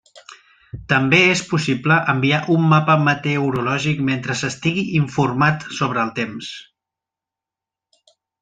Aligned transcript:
També 0.93 1.17
és 1.33 1.43
possible 1.49 1.97
enviar 2.13 2.39
un 2.55 2.65
mapa 2.71 2.95
meteorològic 3.09 4.01
mentre 4.09 4.39
s'estigui 4.41 4.87
informat 5.03 5.69
sobre 5.83 6.03
el 6.07 6.15
temps. 6.23 6.53